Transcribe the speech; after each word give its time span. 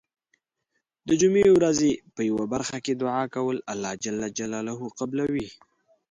د 1.07 1.09
جمعې 1.21 1.49
ورځې 1.57 1.91
په 2.15 2.21
یو 2.29 2.39
برخه 2.53 2.77
کې 2.85 2.93
دعا 3.01 3.23
کول 3.35 3.57
الله 3.71 3.91
ج 4.03 4.05
قبلوی. 4.99 5.47